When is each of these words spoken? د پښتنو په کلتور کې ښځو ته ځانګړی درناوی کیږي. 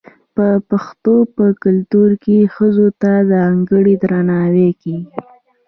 د 0.37 0.39
پښتنو 0.69 1.15
په 1.35 1.45
کلتور 1.63 2.09
کې 2.23 2.37
ښځو 2.55 2.87
ته 3.01 3.11
ځانګړی 3.31 3.95
درناوی 4.03 4.69
کیږي. 4.81 5.07